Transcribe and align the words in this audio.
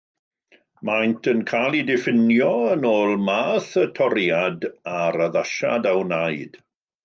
Maent 0.87 1.29
yn 1.31 1.43
cael 1.51 1.77
eu 1.81 1.85
diffinio 1.89 2.49
yn 2.71 2.89
ôl 2.93 3.13
math 3.27 3.69
y 3.85 3.87
toriad 4.01 4.69
a'r 4.97 5.23
addasiad 5.31 5.91
a 5.93 5.97
wnaed. 6.03 6.63